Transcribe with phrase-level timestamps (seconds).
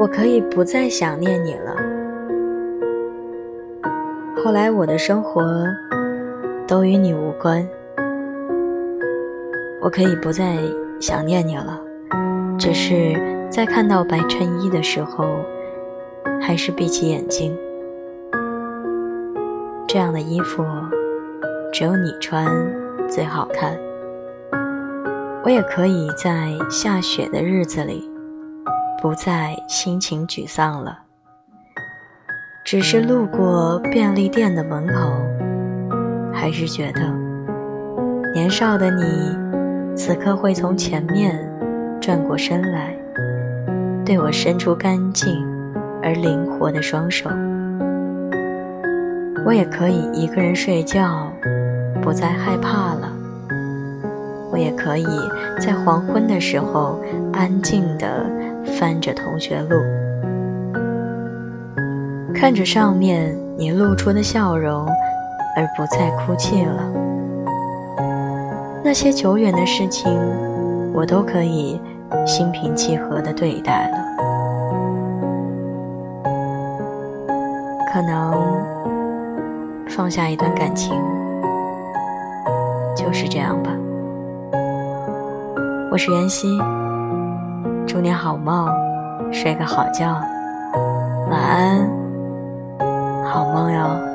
[0.00, 1.76] 我可以不再想念你了。
[4.42, 5.42] 后来我的生活
[6.66, 7.68] 都与你无关，
[9.82, 10.56] 我可以不再
[10.98, 11.78] 想念你了。
[12.58, 13.14] 只是
[13.50, 15.26] 在看到白衬衣的时候，
[16.40, 17.54] 还是闭起眼睛。
[19.86, 20.64] 这样的衣服，
[21.74, 22.46] 只有你穿
[23.06, 23.76] 最好看。
[25.44, 28.09] 我也可以在下雪的日子里，
[29.00, 30.98] 不再心情沮丧了。
[32.64, 35.12] 只是路过便利店的门口，
[36.32, 37.00] 还是觉得
[38.34, 39.36] 年少的你，
[39.96, 41.46] 此刻会从前面。
[42.00, 42.96] 转过身来，
[44.06, 45.46] 对我伸出干净
[46.02, 47.28] 而灵活的双手。
[49.44, 51.30] 我也可以一个人睡觉，
[52.00, 53.12] 不再害怕了。
[54.50, 55.06] 我也可以
[55.60, 56.98] 在黄昏的时候
[57.34, 58.26] 安静地
[58.64, 59.76] 翻着同学录，
[62.34, 64.86] 看着上面你露出的笑容，
[65.56, 66.84] 而不再哭泣了。
[68.82, 70.10] 那些久远的事情，
[70.92, 71.80] 我都可以。
[72.26, 73.98] 心平气和的对待了，
[77.92, 78.34] 可能
[79.88, 80.92] 放下一段感情
[82.96, 83.70] 就是这样吧。
[85.92, 86.58] 我是袁熙，
[87.92, 88.72] 祝你好梦，
[89.32, 90.14] 睡个好觉，
[91.28, 91.90] 晚安，
[93.24, 94.09] 好梦哟。